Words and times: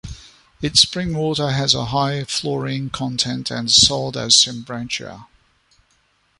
Its 0.63 0.81
spring 0.81 1.15
water 1.15 1.51
has 1.51 1.75
a 1.75 1.85
high 1.85 2.23
florine 2.23 2.89
content 2.89 3.51
and 3.51 3.67
is 3.69 3.75
sold 3.79 4.17
as 4.17 4.35
'Sembrancher'. 4.35 5.27